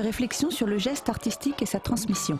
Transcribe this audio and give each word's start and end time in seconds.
quelques 0.00 0.06
réflexions 0.06 0.50
sur 0.50 0.66
le 0.66 0.78
geste 0.78 1.08
artistique 1.08 1.62
et 1.62 1.66
sa 1.66 1.80
transmission. 1.80 2.38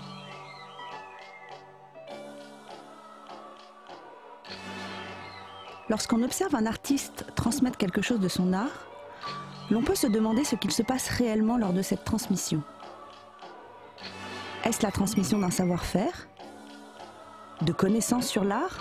Lorsqu'on 5.88 6.22
observe 6.22 6.54
un 6.54 6.66
artiste 6.66 7.26
transmettre 7.34 7.76
quelque 7.76 8.02
chose 8.02 8.20
de 8.20 8.28
son 8.28 8.52
art, 8.52 8.86
l'on 9.70 9.82
peut 9.82 9.94
se 9.94 10.06
demander 10.06 10.44
ce 10.44 10.56
qu'il 10.56 10.70
se 10.70 10.82
passe 10.82 11.08
réellement 11.08 11.58
lors 11.58 11.72
de 11.72 11.82
cette 11.82 12.04
transmission. 12.04 12.62
Est-ce 14.64 14.82
la 14.82 14.92
transmission 14.92 15.38
d'un 15.38 15.50
savoir-faire 15.50 16.28
De 17.62 17.72
connaissances 17.72 18.26
sur 18.26 18.44
l'art 18.44 18.78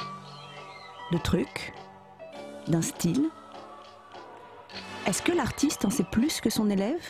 De 1.12 1.18
trucs 1.18 1.74
D'un 2.68 2.82
style? 2.82 3.30
Est-ce 5.08 5.22
que 5.22 5.32
l'artiste 5.32 5.86
en 5.86 5.90
sait 5.90 6.04
plus 6.04 6.42
que 6.42 6.50
son 6.50 6.70
élève? 6.70 7.02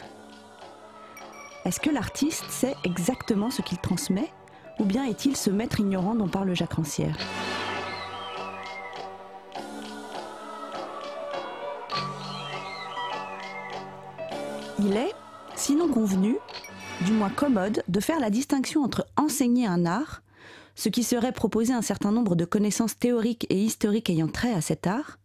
Est-ce 1.70 1.80
que 1.80 1.92
l'artiste 1.92 2.50
sait 2.50 2.74
exactement 2.84 3.52
ce 3.52 3.62
qu'il 3.62 3.78
transmet 3.78 4.32
Ou 4.80 4.86
bien 4.86 5.04
est-il 5.04 5.38
ce 5.38 5.52
maître 5.52 5.80
ignorant 5.80 6.16
dont 6.16 6.28
parle 6.28 6.56
Jacques 6.56 6.74
Rancière? 6.74 7.16
Il 14.80 14.98
est, 14.98 15.12
sinon 15.56 15.90
convenu, 15.90 16.38
du 17.06 17.12
moins 17.12 17.30
commode, 17.30 17.84
de 17.88 18.00
faire 18.00 18.20
la 18.20 18.32
distinction 18.32 18.82
entre 18.82 19.06
enseigner 19.16 19.68
un 19.68 19.86
art, 19.86 20.24
ce 20.74 20.90
qui 20.90 21.04
serait 21.04 21.32
proposer 21.34 21.74
un 21.74 21.84
certain 21.84 22.12
nombre 22.12 22.36
de 22.36 22.46
connaissances 22.46 22.98
théoriques 22.98 23.46
et 23.52 23.62
historiques 23.62 24.10
ayant 24.10 24.28
trait 24.28 24.56
à 24.56 24.62
cet 24.62 24.88
art, 24.88 25.20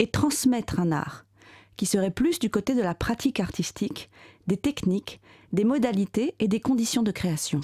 et 0.00 0.10
transmettre 0.10 0.80
un 0.80 0.90
art, 0.90 1.26
qui 1.76 1.86
serait 1.86 2.10
plus 2.10 2.40
du 2.40 2.50
côté 2.50 2.74
de 2.74 2.82
la 2.82 2.96
pratique 2.96 3.38
artistique, 3.38 4.10
des 4.48 4.56
techniques, 4.56 5.20
des 5.52 5.64
modalités 5.64 6.34
et 6.38 6.48
des 6.48 6.60
conditions 6.60 7.02
de 7.02 7.10
création. 7.10 7.60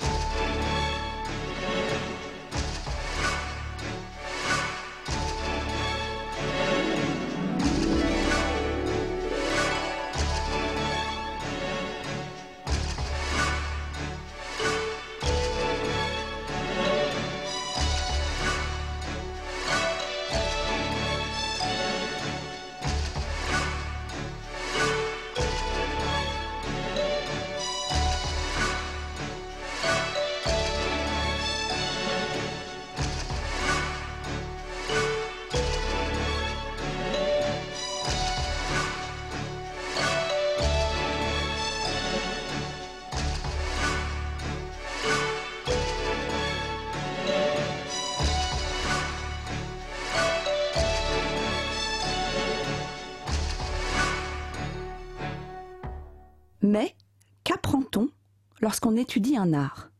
Lorsqu'on 58.67 58.97
étudie 58.97 59.37
un 59.37 59.53
art 59.53 59.93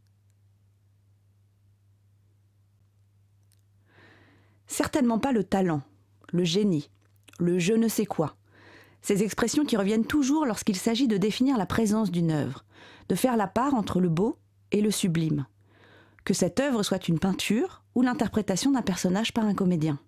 Certainement 4.67 5.21
pas 5.21 5.31
le 5.31 5.45
talent, 5.45 5.83
le 6.33 6.43
génie, 6.43 6.91
le 7.39 7.61
je 7.61 7.75
ne 7.75 7.87
sais 7.87 8.07
quoi. 8.07 8.35
Ces 9.03 9.23
expressions 9.23 9.65
qui 9.65 9.77
reviennent 9.77 10.05
toujours 10.05 10.47
lorsqu'il 10.47 10.75
s'agit 10.75 11.07
de 11.07 11.17
définir 11.17 11.57
la 11.59 11.67
présence 11.67 12.11
d'une 12.11 12.33
œuvre, 12.33 12.65
de 13.09 13.15
faire 13.15 13.37
la 13.37 13.47
part 13.47 13.75
entre 13.75 14.01
le 14.01 14.09
beau 14.09 14.37
et 14.73 14.81
le 14.81 14.91
sublime. 14.91 15.47
Que 16.25 16.35
cette 16.35 16.59
œuvre 16.59 16.83
soit 16.83 17.07
une 17.07 17.21
peinture 17.21 17.85
ou 17.95 18.03
l'interprétation 18.03 18.73
d'un 18.73 18.83
personnage 18.83 19.33
par 19.33 19.45
un 19.45 19.55
comédien. 19.55 20.01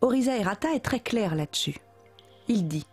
Orisa 0.00 0.36
Errata 0.36 0.74
est 0.74 0.84
très 0.84 0.98
clair 0.98 1.36
là-dessus. 1.36 1.78
Il 2.48 2.66
dit 2.66 2.86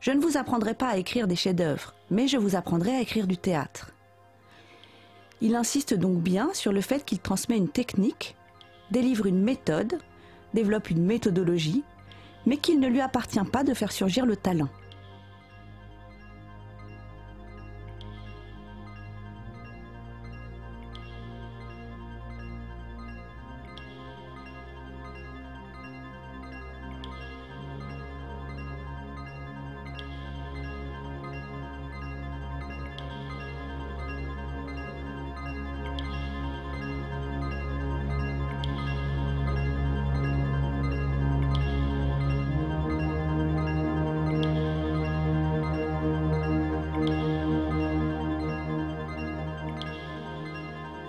je 0.00 0.12
ne 0.12 0.20
vous 0.20 0.38
apprendrai 0.38 0.72
pas 0.72 0.88
à 0.88 0.96
écrire 0.96 1.26
des 1.26 1.36
chefs-d'œuvre, 1.36 1.92
mais 2.10 2.28
je 2.28 2.36
vous 2.36 2.56
apprendrai 2.56 2.96
à 2.96 3.00
écrire 3.00 3.26
du 3.26 3.36
théâtre. 3.36 3.92
Il 5.40 5.54
insiste 5.54 5.94
donc 5.94 6.18
bien 6.18 6.50
sur 6.52 6.72
le 6.72 6.80
fait 6.80 7.04
qu'il 7.04 7.20
transmet 7.20 7.56
une 7.56 7.68
technique, 7.68 8.36
délivre 8.90 9.26
une 9.26 9.42
méthode, 9.42 9.98
développe 10.54 10.90
une 10.90 11.04
méthodologie, 11.04 11.84
mais 12.46 12.56
qu'il 12.56 12.80
ne 12.80 12.88
lui 12.88 13.00
appartient 13.00 13.38
pas 13.52 13.64
de 13.64 13.74
faire 13.74 13.92
surgir 13.92 14.26
le 14.26 14.36
talent. 14.36 14.68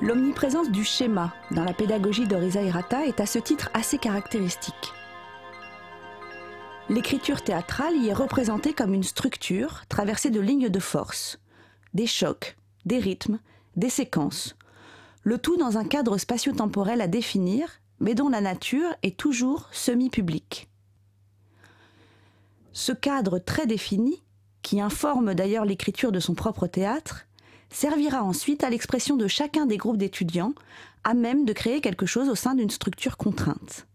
L'omniprésence 0.01 0.71
du 0.71 0.85
schéma 0.85 1.33
dans 1.51 1.65
la 1.65 1.73
pédagogie 1.73 2.25
d'Orisa 2.25 2.61
Hirata 2.61 3.05
est 3.05 3.19
à 3.19 3.25
ce 3.25 3.37
titre 3.37 3.69
assez 3.73 3.97
caractéristique. 3.97 4.93
L'écriture 6.87 7.41
théâtrale 7.41 7.97
y 7.97 8.07
est 8.07 8.13
représentée 8.13 8.73
comme 8.73 8.93
une 8.93 9.03
structure 9.03 9.83
traversée 9.89 10.29
de 10.29 10.39
lignes 10.39 10.69
de 10.69 10.79
force, 10.79 11.41
des 11.93 12.07
chocs, 12.07 12.55
des 12.85 12.97
rythmes, 12.97 13.39
des 13.75 13.89
séquences, 13.89 14.55
le 15.23 15.37
tout 15.37 15.57
dans 15.57 15.77
un 15.77 15.83
cadre 15.83 16.17
spatio-temporel 16.17 17.01
à 17.01 17.07
définir, 17.07 17.81
mais 17.99 18.15
dont 18.15 18.29
la 18.29 18.39
nature 18.39 18.95
est 19.03 19.19
toujours 19.19 19.67
semi-publique. 19.73 20.69
Ce 22.71 22.93
cadre 22.93 23.37
très 23.37 23.67
défini, 23.67 24.23
qui 24.61 24.79
informe 24.79 25.33
d'ailleurs 25.33 25.65
l'écriture 25.65 26.13
de 26.13 26.21
son 26.21 26.35
propre 26.35 26.67
théâtre, 26.67 27.25
servira 27.71 28.23
ensuite 28.23 28.63
à 28.63 28.69
l'expression 28.69 29.15
de 29.15 29.27
chacun 29.27 29.65
des 29.65 29.77
groupes 29.77 29.97
d'étudiants, 29.97 30.53
à 31.03 31.13
même 31.13 31.45
de 31.45 31.53
créer 31.53 31.81
quelque 31.81 32.05
chose 32.05 32.29
au 32.29 32.35
sein 32.35 32.55
d'une 32.55 32.69
structure 32.69 33.17
contrainte. 33.17 33.85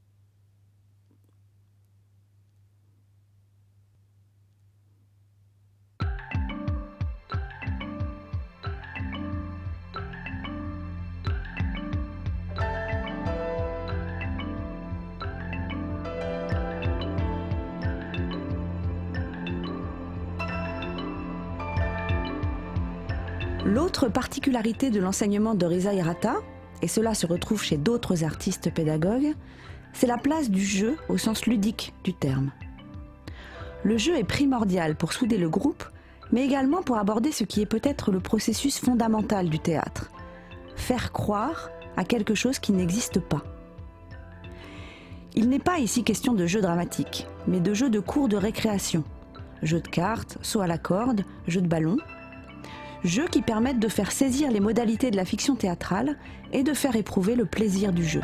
L'autre 23.75 24.09
particularité 24.09 24.91
de 24.91 25.00
l'enseignement 25.00 25.56
de 25.56 25.67
Riza 25.67 25.93
Hirata, 25.93 26.37
et 26.81 26.87
cela 26.87 27.12
se 27.12 27.26
retrouve 27.26 27.61
chez 27.61 27.76
d'autres 27.76 28.23
artistes 28.23 28.73
pédagogues, 28.73 29.35
c'est 29.93 30.06
la 30.06 30.17
place 30.17 30.49
du 30.49 30.65
jeu 30.65 30.97
au 31.09 31.19
sens 31.19 31.44
ludique 31.47 31.93
du 32.05 32.15
terme. 32.15 32.53
Le 33.82 33.99
jeu 33.99 34.17
est 34.17 34.23
primordial 34.23 34.94
pour 34.94 35.12
souder 35.12 35.38
le 35.38 35.49
groupe, 35.49 35.82
mais 36.31 36.44
également 36.44 36.82
pour 36.82 36.99
aborder 36.99 37.32
ce 37.32 37.43
qui 37.43 37.62
est 37.62 37.67
peut-être 37.67 38.12
le 38.12 38.21
processus 38.21 38.79
fondamental 38.79 39.50
du 39.50 39.59
théâtre. 39.59 40.09
Faire 40.76 41.11
croire 41.11 41.69
à 41.97 42.05
quelque 42.05 42.37
chose 42.37 42.61
qui 42.61 42.71
n'existe 42.71 43.19
pas. 43.19 43.43
Il 45.35 45.49
n'est 45.49 45.59
pas 45.59 45.81
ici 45.81 46.05
question 46.05 46.35
de 46.35 46.47
jeu 46.47 46.61
dramatique, 46.61 47.26
mais 47.49 47.59
de 47.59 47.75
jeu 47.75 47.91
de 47.91 47.99
cours 47.99 48.29
de 48.29 48.37
récréation. 48.37 49.03
Jeu 49.65 49.81
de 49.81 49.88
cartes, 49.88 50.38
saut 50.43 50.61
à 50.61 50.69
la 50.69 50.79
corde, 50.79 51.25
jeu 51.49 51.61
de 51.61 51.67
ballon, 51.67 51.97
jeux 53.04 53.28
qui 53.28 53.42
permettent 53.42 53.78
de 53.78 53.88
faire 53.88 54.10
saisir 54.10 54.50
les 54.50 54.60
modalités 54.60 55.10
de 55.10 55.16
la 55.16 55.26
fiction 55.26 55.56
théâtrale 55.56 56.16
et 56.52 56.62
de 56.62 56.72
faire 56.72 56.96
éprouver 56.96 57.36
le 57.36 57.44
plaisir 57.44 57.92
du 57.92 58.04
jeu. 58.04 58.22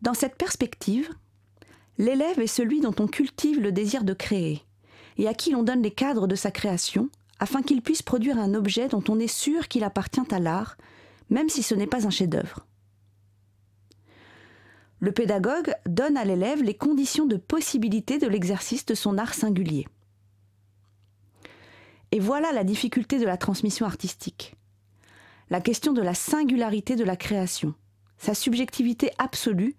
Dans 0.00 0.14
cette 0.14 0.36
perspective, 0.36 1.08
l'élève 1.96 2.38
est 2.38 2.46
celui 2.46 2.80
dont 2.80 2.94
on 2.98 3.06
cultive 3.06 3.60
le 3.60 3.72
désir 3.72 4.04
de 4.04 4.12
créer 4.12 4.62
et 5.16 5.28
à 5.28 5.34
qui 5.34 5.50
l'on 5.50 5.62
donne 5.62 5.82
les 5.82 5.90
cadres 5.90 6.26
de 6.26 6.34
sa 6.34 6.50
création 6.50 7.08
afin 7.40 7.62
qu'il 7.62 7.82
puisse 7.82 8.02
produire 8.02 8.38
un 8.38 8.54
objet 8.54 8.88
dont 8.88 9.02
on 9.08 9.18
est 9.18 9.28
sûr 9.28 9.68
qu'il 9.68 9.84
appartient 9.84 10.20
à 10.30 10.38
l'art 10.38 10.76
même 11.34 11.48
si 11.48 11.64
ce 11.64 11.74
n'est 11.74 11.88
pas 11.88 12.06
un 12.06 12.10
chef-d'œuvre. 12.10 12.64
Le 15.00 15.10
pédagogue 15.10 15.74
donne 15.84 16.16
à 16.16 16.24
l'élève 16.24 16.62
les 16.62 16.76
conditions 16.76 17.26
de 17.26 17.36
possibilité 17.36 18.18
de 18.18 18.28
l'exercice 18.28 18.86
de 18.86 18.94
son 18.94 19.18
art 19.18 19.34
singulier. 19.34 19.88
Et 22.12 22.20
voilà 22.20 22.52
la 22.52 22.62
difficulté 22.62 23.18
de 23.18 23.26
la 23.26 23.36
transmission 23.36 23.84
artistique. 23.84 24.54
La 25.50 25.60
question 25.60 25.92
de 25.92 26.02
la 26.02 26.14
singularité 26.14 26.94
de 26.94 27.02
la 27.02 27.16
création, 27.16 27.74
sa 28.16 28.34
subjectivité 28.34 29.10
absolue, 29.18 29.74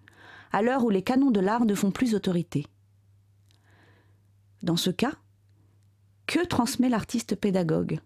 à 0.51 0.61
l'heure 0.61 0.83
où 0.83 0.89
les 0.89 1.03
canons 1.03 1.31
de 1.31 1.39
l'art 1.39 1.63
ne 1.63 1.73
font 1.73 1.91
plus 1.91 2.15
autorité. 2.15 2.67
Dans 4.61 4.77
ce 4.77 4.89
cas, 4.89 5.13
que 6.27 6.45
transmet 6.45 6.89
l'artiste 6.89 7.35
pédagogue? 7.35 8.01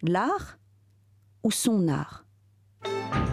L'art 0.00 0.58
ou 1.42 1.50
son 1.50 1.88
art? 1.88 2.24
Thank 2.88 3.14
you. 3.16 3.27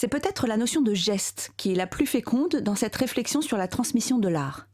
C'est 0.00 0.08
peut-être 0.08 0.46
la 0.46 0.56
notion 0.56 0.80
de 0.80 0.94
geste 0.94 1.52
qui 1.58 1.72
est 1.72 1.74
la 1.74 1.86
plus 1.86 2.06
féconde 2.06 2.56
dans 2.62 2.74
cette 2.74 2.96
réflexion 2.96 3.42
sur 3.42 3.58
la 3.58 3.68
transmission 3.68 4.16
de 4.16 4.28
l'art. 4.28 4.66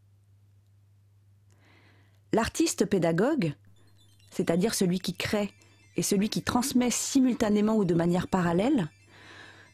L'artiste 2.33 2.87
pédagogue, 2.87 3.53
c'est-à-dire 4.31 4.73
celui 4.73 5.01
qui 5.01 5.15
crée 5.15 5.51
et 5.97 6.03
celui 6.03 6.29
qui 6.29 6.43
transmet 6.43 6.93
simultanément 6.93 7.75
ou 7.75 7.85
de 7.85 7.95
manière 7.95 8.29
parallèle, 8.29 8.89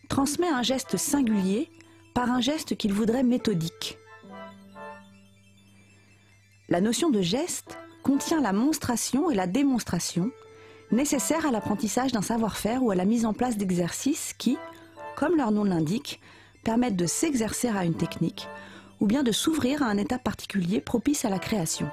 transmet 0.09 0.49
un 0.49 0.63
geste 0.63 0.97
singulier 0.97 1.71
par 2.15 2.31
un 2.31 2.41
geste 2.41 2.79
qu'il 2.79 2.95
voudrait 2.95 3.23
méthodique. 3.23 3.99
La 6.71 6.81
notion 6.81 7.11
de 7.11 7.21
geste 7.21 7.77
contient 8.03 8.41
la 8.41 8.55
monstration 8.55 9.31
et 9.31 9.35
la 9.35 9.47
démonstration 9.47 10.31
nécessaires 10.93 11.45
à 11.45 11.51
l'apprentissage 11.51 12.13
d'un 12.13 12.23
savoir-faire 12.23 12.83
ou 12.83 12.91
à 12.91 12.95
la 12.95 13.05
mise 13.05 13.27
en 13.27 13.35
place 13.35 13.59
d'exercices 13.59 14.33
qui, 14.39 14.57
comme 15.17 15.37
leur 15.37 15.51
nom 15.51 15.65
l'indique, 15.65 16.21
permettent 16.65 16.97
de 16.97 17.07
s'exercer 17.07 17.69
à 17.69 17.85
une 17.85 17.97
technique 17.97 18.49
ou 19.01 19.07
bien 19.07 19.23
de 19.23 19.33
s'ouvrir 19.33 19.83
à 19.83 19.87
un 19.87 19.99
état 19.99 20.19
particulier 20.19 20.81
propice 20.81 21.25
à 21.25 21.29
la 21.29 21.39
création. 21.39 21.91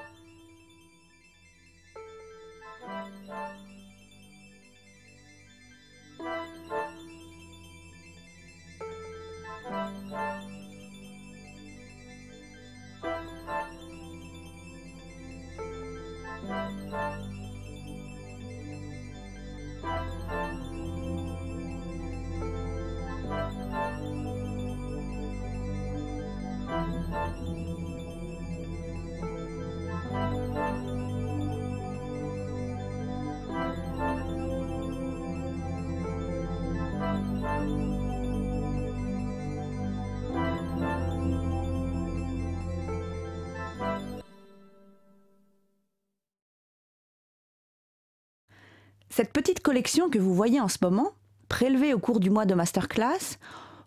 Cette 49.20 49.34
petite 49.34 49.60
collection 49.60 50.10
que 50.10 50.18
vous 50.18 50.34
voyez 50.34 50.62
en 50.62 50.70
ce 50.70 50.78
moment, 50.82 51.12
prélevée 51.50 51.94
au 51.94 52.00
cours 52.00 52.22
du 52.22 52.30
mois 52.30 52.46
de 52.46 52.54
masterclass, 52.54 53.38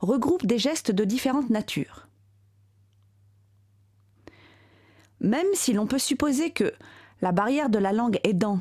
regroupe 0.00 0.44
des 0.44 0.58
gestes 0.58 0.90
de 0.90 1.04
différentes 1.04 1.48
natures. 1.48 2.06
Même 5.20 5.46
si 5.54 5.72
l'on 5.72 5.86
peut 5.86 5.98
supposer 5.98 6.50
que 6.50 6.74
la 7.22 7.32
barrière 7.32 7.70
de 7.70 7.78
la 7.78 7.94
langue 7.94 8.20
aidant, 8.24 8.60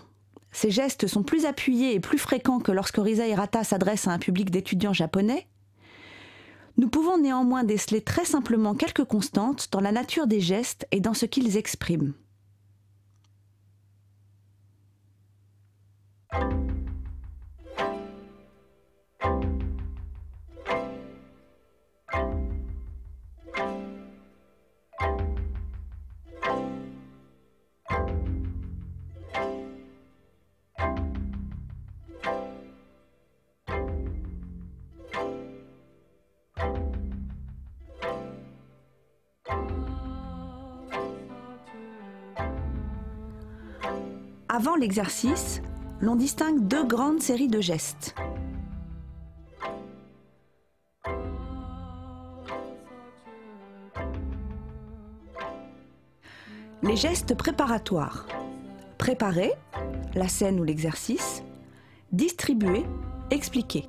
ces 0.54 0.72
gestes 0.72 1.08
sont 1.08 1.24
plus 1.24 1.44
appuyés 1.44 1.94
et 1.94 2.00
plus 2.00 2.18
fréquents 2.18 2.62
que 2.62 2.72
lorsque 2.72 3.00
Risa 3.00 3.28
Hirata 3.28 3.66
s'adresse 3.66 4.08
à 4.08 4.12
un 4.12 4.20
public 4.20 4.50
d'étudiants 4.50 4.94
japonais, 4.94 5.50
nous 6.78 6.88
pouvons 6.88 7.18
néanmoins 7.18 7.66
déceler 7.66 8.00
très 8.00 8.24
simplement 8.24 8.75
quelques 8.75 9.04
constantes 9.04 9.68
dans 9.74 9.82
la 9.82 9.92
nature 9.92 10.25
des 10.25 10.40
gestes 10.40 10.88
et 10.92 11.01
dans 11.01 11.16
ce 11.16 11.25
qu'ils 11.25 11.58
expriment. 11.58 12.13
Avant 44.54 44.76
l'exercice, 44.76 45.62
l'on 46.01 46.15
distingue 46.15 46.67
deux 46.67 46.84
grandes 46.84 47.22
séries 47.22 47.48
de 47.48 47.62
gestes. 47.62 48.15
Les 56.81 56.96
gestes 56.96 57.36
préparatoires. 57.36 58.25
Préparer, 58.98 59.53
la 60.15 60.27
scène 60.27 60.60
ou 60.60 60.63
l'exercice. 60.63 61.43
Distribuer, 62.12 62.84
expliquer. 63.29 63.88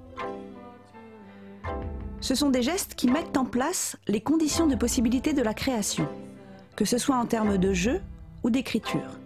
Ce 2.20 2.34
sont 2.34 2.50
des 2.50 2.62
gestes 2.62 2.94
qui 2.94 3.10
mettent 3.10 3.36
en 3.36 3.46
place 3.46 3.96
les 4.06 4.20
conditions 4.20 4.66
de 4.66 4.76
possibilité 4.76 5.32
de 5.32 5.42
la 5.42 5.54
création, 5.54 6.06
que 6.76 6.84
ce 6.84 6.98
soit 6.98 7.16
en 7.16 7.26
termes 7.26 7.56
de 7.56 7.72
jeu 7.72 8.00
ou 8.44 8.50
d'écriture. 8.50 9.18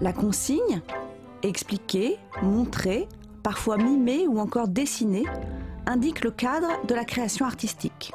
La 0.00 0.12
consigne, 0.12 0.80
expliquer, 1.48 2.18
montrer, 2.42 3.08
parfois 3.42 3.76
mimer 3.76 4.26
ou 4.26 4.38
encore 4.38 4.68
dessiner, 4.68 5.24
indique 5.86 6.24
le 6.24 6.30
cadre 6.30 6.68
de 6.86 6.94
la 6.94 7.04
création 7.04 7.46
artistique. 7.46 8.12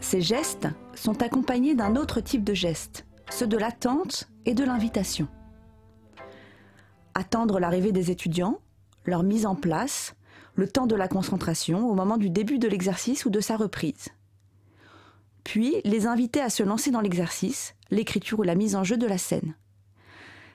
Ces 0.00 0.20
gestes 0.20 0.68
sont 0.94 1.22
accompagnés 1.22 1.74
d'un 1.74 1.96
autre 1.96 2.20
type 2.20 2.44
de 2.44 2.54
gestes, 2.54 3.06
ceux 3.30 3.46
de 3.46 3.56
l'attente 3.56 4.28
et 4.44 4.54
de 4.54 4.64
l'invitation. 4.64 5.28
Attendre 7.14 7.58
l'arrivée 7.58 7.92
des 7.92 8.10
étudiants, 8.10 8.60
leur 9.04 9.22
mise 9.22 9.46
en 9.46 9.54
place, 9.54 10.14
le 10.54 10.68
temps 10.68 10.86
de 10.86 10.94
la 10.94 11.08
concentration 11.08 11.88
au 11.88 11.94
moment 11.94 12.16
du 12.16 12.30
début 12.30 12.58
de 12.58 12.68
l'exercice 12.68 13.26
ou 13.26 13.30
de 13.30 13.40
sa 13.40 13.56
reprise 13.56 14.08
puis 15.46 15.76
les 15.84 16.08
inviter 16.08 16.40
à 16.40 16.50
se 16.50 16.64
lancer 16.64 16.90
dans 16.90 17.00
l'exercice, 17.00 17.76
l'écriture 17.92 18.40
ou 18.40 18.42
la 18.42 18.56
mise 18.56 18.74
en 18.74 18.82
jeu 18.82 18.96
de 18.96 19.06
la 19.06 19.16
scène. 19.16 19.54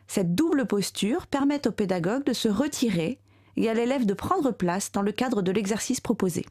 Cette 0.05 0.35
double 0.35 0.67
posture 0.67 1.27
permet 1.27 1.65
au 1.65 1.71
pédagogue 1.71 2.25
de 2.25 2.33
se 2.33 2.49
retirer 2.49 3.17
et 3.55 3.69
à 3.69 3.73
l'élève 3.73 4.05
de 4.05 4.13
prendre 4.13 4.51
place 4.51 4.91
dans 4.91 5.01
le 5.01 5.13
cadre 5.13 5.41
de 5.41 5.51
l'exercice 5.53 6.01
proposé. 6.01 6.45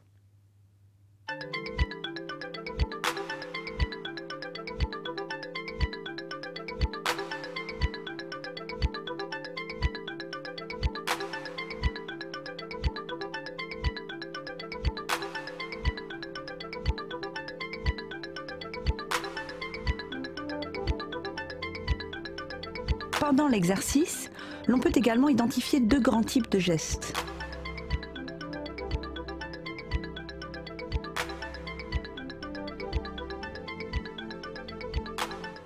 Pendant 23.21 23.47
l'exercice, 23.47 24.31
l'on 24.67 24.79
peut 24.79 24.91
également 24.95 25.29
identifier 25.29 25.79
deux 25.79 25.99
grands 25.99 26.23
types 26.23 26.49
de 26.49 26.57
gestes. 26.57 27.13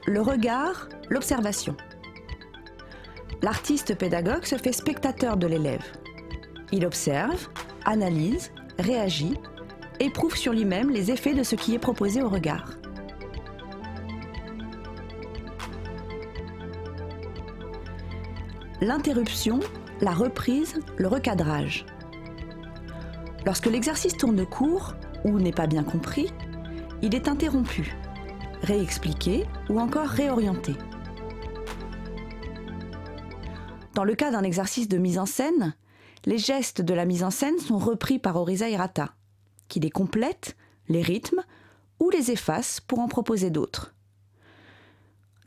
Le 0.05 0.19
regard, 0.19 0.89
l'observation. 1.09 1.77
L'artiste 3.41 3.97
pédagogue 3.97 4.43
se 4.43 4.57
fait 4.57 4.73
spectateur 4.73 5.37
de 5.37 5.47
l'élève. 5.47 5.85
Il 6.73 6.85
observe, 6.85 7.47
analyse, 7.85 8.51
réagit, 8.79 9.35
éprouve 10.01 10.35
sur 10.35 10.51
lui-même 10.51 10.89
les 10.89 11.09
effets 11.09 11.33
de 11.33 11.43
ce 11.43 11.55
qui 11.55 11.73
est 11.73 11.79
proposé 11.79 12.21
au 12.21 12.27
regard. 12.27 12.74
L'interruption, 18.81 19.59
la 20.01 20.11
reprise, 20.11 20.79
le 20.97 21.07
recadrage. 21.07 21.85
Lorsque 23.45 23.67
l'exercice 23.67 24.17
tourne 24.17 24.45
court 24.45 24.95
ou 25.23 25.39
n'est 25.39 25.51
pas 25.51 25.67
bien 25.67 25.83
compris, 25.83 26.31
il 27.01 27.15
est 27.15 27.27
interrompu, 27.27 27.95
réexpliqué 28.63 29.45
ou 29.69 29.79
encore 29.79 30.07
réorienté. 30.07 30.75
Dans 33.93 34.03
le 34.03 34.15
cas 34.15 34.31
d'un 34.31 34.43
exercice 34.43 34.89
de 34.89 34.97
mise 34.97 35.19
en 35.19 35.25
scène, 35.25 35.73
les 36.25 36.37
gestes 36.37 36.81
de 36.81 36.93
la 36.93 37.05
mise 37.05 37.23
en 37.23 37.29
scène 37.29 37.59
sont 37.59 37.77
repris 37.77 38.19
par 38.19 38.35
Orisa 38.35 38.67
Hirata, 38.67 39.13
qui 39.67 39.79
les 39.79 39.91
complète, 39.91 40.57
les 40.89 41.01
rythme 41.01 41.41
ou 41.99 42.09
les 42.09 42.31
efface 42.31 42.81
pour 42.81 42.99
en 42.99 43.07
proposer 43.07 43.51
d'autres. 43.51 43.93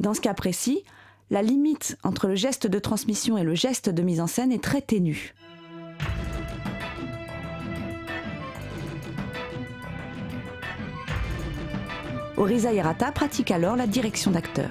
Dans 0.01 0.15
ce 0.15 0.21
cas 0.21 0.35
précis, 0.35 0.85
la 1.31 1.43
limite 1.43 1.97
entre 2.05 2.27
le 2.27 2.35
geste 2.35 2.67
de 2.67 2.79
transmission 2.79 3.37
et 3.37 3.43
le 3.43 3.55
geste 3.55 3.91
de 3.91 4.03
mise 4.03 4.21
en 4.21 4.27
scène 4.27 4.53
est 4.53 4.63
très 4.63 4.81
ténue. 4.81 5.35
Orisa 12.37 12.73
Hirata 12.73 13.11
pratique 13.11 13.51
alors 13.51 13.77
la 13.77 13.87
direction 13.87 14.31
d'acteur. 14.31 14.71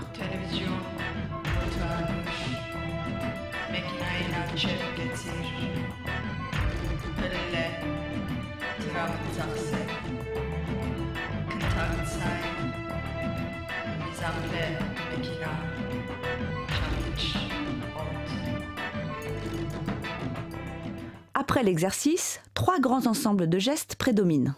Après 21.39 21.61
l'exercice, 21.61 22.41
trois 22.55 22.79
grands 22.79 23.05
ensembles 23.05 23.47
de 23.47 23.59
gestes 23.59 23.95
prédominent. 23.95 24.55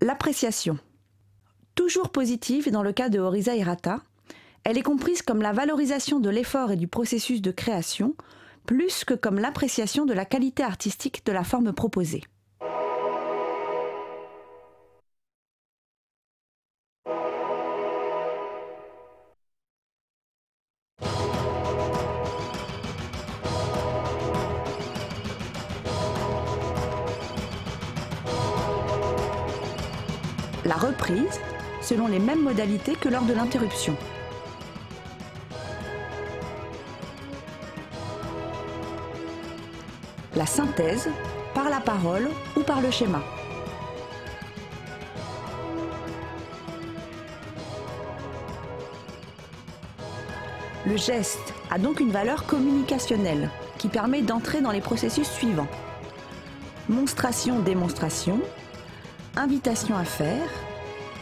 L'appréciation. 0.00 0.78
Toujours 1.74 2.08
positive 2.08 2.70
dans 2.70 2.82
le 2.82 2.94
cas 2.94 3.10
de 3.10 3.18
Horisa 3.18 3.54
Hirata, 3.54 4.00
elle 4.64 4.78
est 4.78 4.82
comprise 4.82 5.20
comme 5.20 5.42
la 5.42 5.52
valorisation 5.52 6.20
de 6.20 6.30
l'effort 6.30 6.70
et 6.70 6.76
du 6.76 6.88
processus 6.88 7.42
de 7.42 7.50
création, 7.50 8.14
plus 8.64 9.04
que 9.04 9.12
comme 9.12 9.38
l'appréciation 9.38 10.06
de 10.06 10.14
la 10.14 10.24
qualité 10.24 10.62
artistique 10.62 11.22
de 11.26 11.32
la 11.32 11.44
forme 11.44 11.74
proposée. 11.74 12.24
La 30.70 30.76
reprise 30.76 31.40
selon 31.82 32.06
les 32.06 32.20
mêmes 32.20 32.44
modalités 32.44 32.94
que 32.94 33.08
lors 33.08 33.24
de 33.24 33.32
l'interruption. 33.32 33.96
La 40.36 40.46
synthèse 40.46 41.08
par 41.54 41.70
la 41.70 41.80
parole 41.80 42.30
ou 42.56 42.60
par 42.60 42.80
le 42.80 42.92
schéma. 42.92 43.20
Le 50.86 50.96
geste 50.96 51.52
a 51.72 51.78
donc 51.78 51.98
une 51.98 52.12
valeur 52.12 52.46
communicationnelle 52.46 53.50
qui 53.76 53.88
permet 53.88 54.22
d'entrer 54.22 54.60
dans 54.60 54.70
les 54.70 54.80
processus 54.80 55.28
suivants. 55.28 55.68
Monstration-démonstration, 56.88 58.40
invitation 59.36 59.96
à 59.96 60.04
faire, 60.04 60.48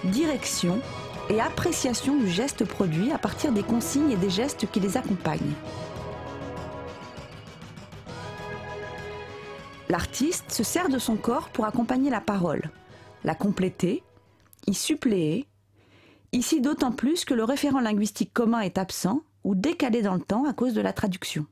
direction 0.04 0.80
et 1.30 1.40
appréciation 1.40 2.16
du 2.16 2.28
geste 2.28 2.64
produit 2.64 3.12
à 3.12 3.18
partir 3.18 3.52
des 3.52 3.62
consignes 3.62 4.10
et 4.10 4.16
des 4.16 4.30
gestes 4.30 4.66
qui 4.70 4.80
les 4.80 4.96
accompagnent. 4.96 5.54
L'artiste 9.88 10.52
se 10.52 10.62
sert 10.62 10.88
de 10.88 10.98
son 10.98 11.16
corps 11.16 11.48
pour 11.48 11.64
accompagner 11.64 12.10
la 12.10 12.20
parole, 12.20 12.70
la 13.24 13.34
compléter, 13.34 14.02
y 14.66 14.74
suppléer, 14.74 15.46
ici 16.32 16.60
d'autant 16.60 16.92
plus 16.92 17.24
que 17.24 17.34
le 17.34 17.44
référent 17.44 17.80
linguistique 17.80 18.32
commun 18.34 18.60
est 18.60 18.76
absent 18.76 19.22
ou 19.44 19.54
décalé 19.54 20.02
dans 20.02 20.14
le 20.14 20.20
temps 20.20 20.44
à 20.44 20.52
cause 20.52 20.74
de 20.74 20.82
la 20.82 20.92
traduction. 20.92 21.46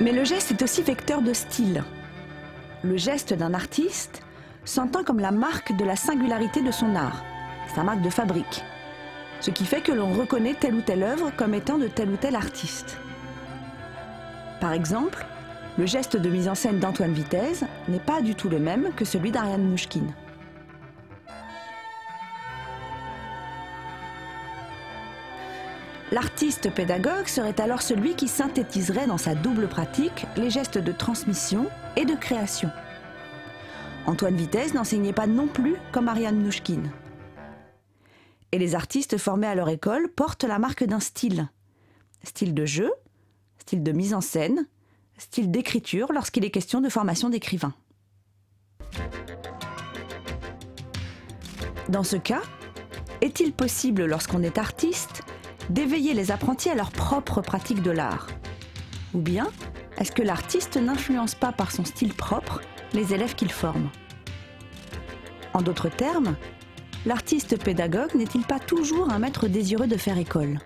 Mais 0.00 0.12
le 0.12 0.24
geste 0.24 0.50
est 0.50 0.62
aussi 0.62 0.82
vecteur 0.82 1.22
de 1.22 1.32
style. 1.32 1.82
Le 2.82 2.98
geste 2.98 3.32
d'un 3.32 3.54
artiste 3.54 4.20
s'entend 4.64 5.02
comme 5.02 5.20
la 5.20 5.30
marque 5.30 5.74
de 5.74 5.84
la 5.84 5.96
singularité 5.96 6.60
de 6.60 6.70
son 6.70 6.94
art, 6.94 7.24
sa 7.74 7.82
marque 7.82 8.02
de 8.02 8.10
fabrique, 8.10 8.62
ce 9.40 9.50
qui 9.50 9.64
fait 9.64 9.80
que 9.80 9.92
l'on 9.92 10.12
reconnaît 10.12 10.54
telle 10.54 10.74
ou 10.74 10.82
telle 10.82 11.02
œuvre 11.02 11.32
comme 11.34 11.54
étant 11.54 11.78
de 11.78 11.88
tel 11.88 12.10
ou 12.10 12.16
tel 12.16 12.36
artiste. 12.36 12.98
Par 14.60 14.72
exemple, 14.72 15.24
le 15.78 15.86
geste 15.86 16.18
de 16.18 16.28
mise 16.28 16.48
en 16.48 16.54
scène 16.54 16.78
d'Antoine 16.78 17.12
Vitesse 17.14 17.64
n'est 17.88 17.98
pas 17.98 18.20
du 18.20 18.34
tout 18.34 18.50
le 18.50 18.58
même 18.58 18.92
que 18.94 19.06
celui 19.06 19.30
d'Ariane 19.30 19.66
Mouchkine. 19.66 20.12
L'artiste 26.12 26.72
pédagogue 26.72 27.26
serait 27.26 27.60
alors 27.60 27.82
celui 27.82 28.14
qui 28.14 28.28
synthétiserait 28.28 29.08
dans 29.08 29.18
sa 29.18 29.34
double 29.34 29.66
pratique 29.66 30.26
les 30.36 30.50
gestes 30.50 30.78
de 30.78 30.92
transmission 30.92 31.66
et 31.96 32.04
de 32.04 32.14
création. 32.14 32.70
Antoine 34.06 34.36
Vitesse 34.36 34.72
n'enseignait 34.72 35.12
pas 35.12 35.26
non 35.26 35.48
plus 35.48 35.74
comme 35.90 36.06
Ariane 36.06 36.40
Nouchkine. 36.40 36.92
Et 38.52 38.58
les 38.58 38.76
artistes 38.76 39.18
formés 39.18 39.48
à 39.48 39.56
leur 39.56 39.68
école 39.68 40.08
portent 40.08 40.44
la 40.44 40.60
marque 40.60 40.84
d'un 40.84 41.00
style. 41.00 41.48
Style 42.22 42.54
de 42.54 42.64
jeu, 42.64 42.92
style 43.58 43.82
de 43.82 43.90
mise 43.90 44.14
en 44.14 44.20
scène, 44.20 44.68
style 45.18 45.50
d'écriture 45.50 46.12
lorsqu'il 46.12 46.44
est 46.44 46.52
question 46.52 46.80
de 46.80 46.88
formation 46.88 47.30
d'écrivain. 47.30 47.74
Dans 51.88 52.04
ce 52.04 52.16
cas, 52.16 52.42
est-il 53.20 53.52
possible 53.52 54.04
lorsqu'on 54.04 54.44
est 54.44 54.58
artiste 54.58 55.24
d'éveiller 55.70 56.14
les 56.14 56.30
apprentis 56.30 56.70
à 56.70 56.74
leur 56.74 56.90
propre 56.90 57.40
pratique 57.40 57.82
de 57.82 57.90
l'art. 57.90 58.28
Ou 59.14 59.20
bien 59.20 59.48
est-ce 59.98 60.12
que 60.12 60.22
l'artiste 60.22 60.76
n'influence 60.76 61.34
pas 61.34 61.52
par 61.52 61.70
son 61.72 61.84
style 61.84 62.14
propre 62.14 62.60
les 62.92 63.14
élèves 63.14 63.34
qu'il 63.34 63.50
forme? 63.50 63.90
En 65.54 65.62
d'autres 65.62 65.88
termes, 65.88 66.36
l'artiste 67.06 67.62
pédagogue 67.62 68.14
n'est-il 68.14 68.44
pas 68.44 68.58
toujours 68.58 69.10
un 69.10 69.18
maître 69.18 69.48
désireux 69.48 69.86
de 69.86 69.96
faire 69.96 70.18
école? 70.18 70.58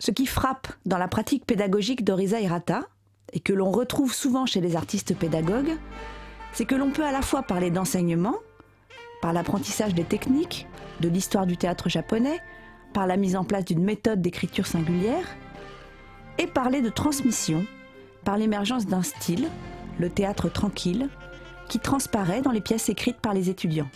Ce 0.00 0.10
qui 0.10 0.26
frappe 0.26 0.68
dans 0.86 0.98
la 0.98 1.08
pratique 1.08 1.44
pédagogique 1.44 2.04
d'Orisa 2.04 2.40
Hirata, 2.40 2.88
et 3.32 3.40
que 3.40 3.52
l'on 3.52 3.70
retrouve 3.70 4.14
souvent 4.14 4.46
chez 4.46 4.60
les 4.60 4.74
artistes 4.74 5.14
pédagogues, 5.14 5.76
c'est 6.52 6.64
que 6.64 6.74
l'on 6.74 6.90
peut 6.90 7.04
à 7.04 7.12
la 7.12 7.22
fois 7.22 7.42
parler 7.42 7.70
d'enseignement, 7.70 8.36
par 9.20 9.32
l'apprentissage 9.32 9.94
des 9.94 10.04
techniques, 10.04 10.66
de 11.00 11.08
l'histoire 11.08 11.46
du 11.46 11.56
théâtre 11.56 11.88
japonais, 11.88 12.40
par 12.92 13.06
la 13.06 13.16
mise 13.16 13.36
en 13.36 13.44
place 13.44 13.64
d'une 13.64 13.82
méthode 13.82 14.20
d'écriture 14.20 14.66
singulière, 14.66 15.26
et 16.38 16.46
parler 16.46 16.82
de 16.82 16.88
transmission, 16.88 17.64
par 18.24 18.36
l'émergence 18.36 18.86
d'un 18.86 19.02
style, 19.02 19.48
le 19.98 20.10
théâtre 20.10 20.48
tranquille, 20.48 21.08
qui 21.68 21.78
transparaît 21.78 22.40
dans 22.40 22.52
les 22.52 22.60
pièces 22.60 22.88
écrites 22.88 23.20
par 23.20 23.34
les 23.34 23.50
étudiants. 23.50 23.90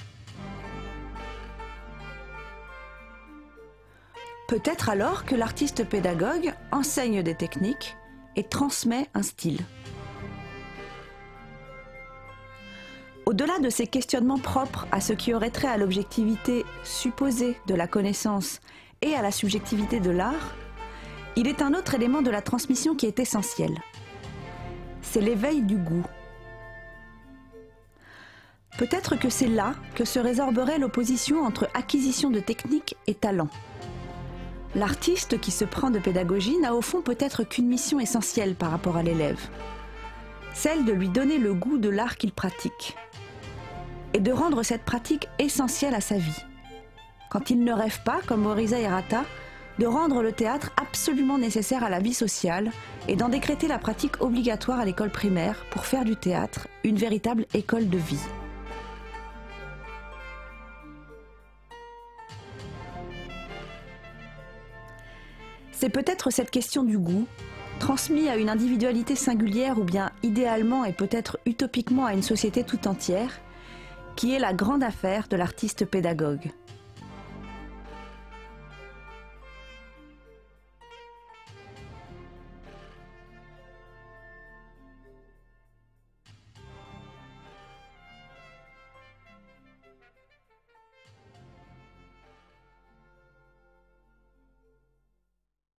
Peut-être 4.48 4.90
alors 4.90 5.24
que 5.24 5.34
l'artiste 5.34 5.88
pédagogue 5.88 6.52
enseigne 6.72 7.22
des 7.22 7.34
techniques 7.34 7.96
et 8.36 8.44
transmet 8.44 9.08
un 9.14 9.22
style. 9.22 9.60
Au-delà 13.32 13.58
de 13.60 13.70
ces 13.70 13.86
questionnements 13.86 14.38
propres 14.38 14.86
à 14.92 15.00
ce 15.00 15.14
qui 15.14 15.32
aurait 15.32 15.48
trait 15.48 15.68
à 15.68 15.78
l'objectivité 15.78 16.66
supposée 16.84 17.56
de 17.66 17.74
la 17.74 17.86
connaissance 17.86 18.60
et 19.00 19.14
à 19.14 19.22
la 19.22 19.30
subjectivité 19.30 20.00
de 20.00 20.10
l'art, 20.10 20.54
il 21.36 21.48
est 21.48 21.62
un 21.62 21.72
autre 21.72 21.94
élément 21.94 22.20
de 22.20 22.28
la 22.28 22.42
transmission 22.42 22.94
qui 22.94 23.06
est 23.06 23.18
essentiel. 23.20 23.72
C'est 25.00 25.22
l'éveil 25.22 25.62
du 25.62 25.78
goût. 25.78 26.04
Peut-être 28.76 29.18
que 29.18 29.30
c'est 29.30 29.48
là 29.48 29.76
que 29.94 30.04
se 30.04 30.18
résorberait 30.18 30.78
l'opposition 30.78 31.42
entre 31.42 31.70
acquisition 31.72 32.28
de 32.28 32.40
technique 32.40 32.96
et 33.06 33.14
talent. 33.14 33.48
L'artiste 34.74 35.40
qui 35.40 35.52
se 35.52 35.64
prend 35.64 35.88
de 35.88 36.00
pédagogie 36.00 36.58
n'a 36.58 36.74
au 36.74 36.82
fond 36.82 37.00
peut-être 37.00 37.44
qu'une 37.44 37.68
mission 37.68 37.98
essentielle 37.98 38.56
par 38.56 38.70
rapport 38.70 38.98
à 38.98 39.02
l'élève, 39.02 39.40
celle 40.52 40.84
de 40.84 40.92
lui 40.92 41.08
donner 41.08 41.38
le 41.38 41.54
goût 41.54 41.78
de 41.78 41.88
l'art 41.88 42.18
qu'il 42.18 42.32
pratique, 42.32 42.94
et 44.14 44.20
de 44.20 44.32
rendre 44.32 44.62
cette 44.62 44.84
pratique 44.84 45.28
essentielle 45.38 45.94
à 45.94 46.00
sa 46.00 46.16
vie. 46.16 46.44
Quand 47.30 47.50
il 47.50 47.64
ne 47.64 47.72
rêve 47.72 48.02
pas, 48.04 48.20
comme 48.26 48.42
Morisa 48.42 48.78
Hirata, 48.78 49.24
de 49.78 49.86
rendre 49.86 50.22
le 50.22 50.32
théâtre 50.32 50.70
absolument 50.76 51.38
nécessaire 51.38 51.82
à 51.82 51.90
la 51.90 51.98
vie 51.98 52.14
sociale 52.14 52.70
et 53.08 53.16
d'en 53.16 53.28
décréter 53.28 53.68
la 53.68 53.78
pratique 53.78 54.20
obligatoire 54.20 54.80
à 54.80 54.84
l'école 54.84 55.10
primaire 55.10 55.64
pour 55.70 55.86
faire 55.86 56.04
du 56.04 56.14
théâtre 56.14 56.68
une 56.84 56.96
véritable 56.96 57.46
école 57.54 57.88
de 57.88 57.98
vie. 57.98 58.20
C'est 65.72 65.88
peut-être 65.88 66.30
cette 66.30 66.50
question 66.50 66.84
du 66.84 66.96
goût, 66.96 67.26
transmis 67.80 68.28
à 68.28 68.36
une 68.36 68.48
individualité 68.48 69.16
singulière 69.16 69.78
ou 69.78 69.82
bien 69.82 70.12
idéalement 70.22 70.84
et 70.84 70.92
peut-être 70.92 71.40
utopiquement 71.44 72.06
à 72.06 72.12
une 72.12 72.22
société 72.22 72.62
tout 72.62 72.86
entière, 72.86 73.40
qui 74.16 74.34
est 74.34 74.38
la 74.38 74.52
grande 74.52 74.82
affaire 74.82 75.28
de 75.28 75.36
l'artiste 75.36 75.84
pédagogue. 75.84 76.50